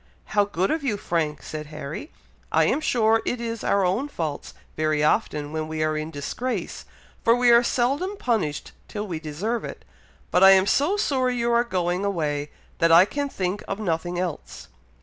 [0.33, 2.09] "How good of you, Frank!" said Harry.
[2.51, 6.85] "I am sure it is our own faults very often when we are in disgrace,
[7.23, 9.85] for we are seldom punished till we deserve it;
[10.31, 14.17] but I am so sorry you are going away, that I can think of nothing
[14.17, 14.69] else."